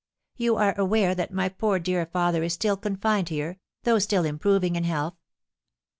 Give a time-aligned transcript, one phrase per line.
[0.35, 4.75] You are aware that my poor dear father is still confined here, though still improving
[4.75, 5.13] in health."